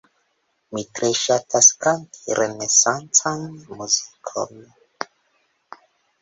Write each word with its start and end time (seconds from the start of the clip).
Mi 0.77 0.83
tre 0.99 1.09
ŝatas 1.19 1.67
kanti 1.83 2.37
renesancan 2.39 3.45
muzikon. 3.77 4.65